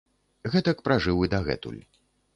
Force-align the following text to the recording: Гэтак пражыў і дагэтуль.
Гэтак 0.53 0.81
пражыў 0.89 1.23
і 1.27 1.29
дагэтуль. 1.37 1.81